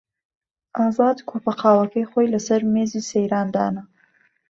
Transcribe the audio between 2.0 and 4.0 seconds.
خۆی لەسەر مێزی سەیران دانا.